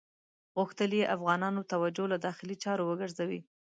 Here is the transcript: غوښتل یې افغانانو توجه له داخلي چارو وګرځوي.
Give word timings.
غوښتل 0.57 0.91
یې 0.99 1.11
افغانانو 1.15 1.67
توجه 1.71 2.05
له 2.13 2.17
داخلي 2.25 2.55
چارو 2.63 2.83
وګرځوي. 2.87 3.39